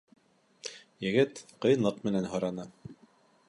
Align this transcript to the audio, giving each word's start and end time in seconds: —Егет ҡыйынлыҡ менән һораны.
—Егет 1.07 1.43
ҡыйынлыҡ 1.67 2.03
менән 2.09 2.29
һораны. 2.33 2.69